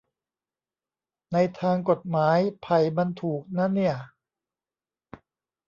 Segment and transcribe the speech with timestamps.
[1.33, 3.95] ในทางกฎหมาย ไผ่มันถูกนะเนี่ย